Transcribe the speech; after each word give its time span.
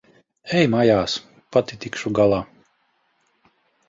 Ej 0.59 0.69
mājās. 0.75 1.17
Pati 1.55 1.77
tikšu 1.83 2.13
galā. 2.21 2.39